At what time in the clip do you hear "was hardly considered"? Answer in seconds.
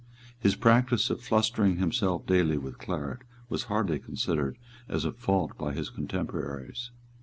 3.49-4.57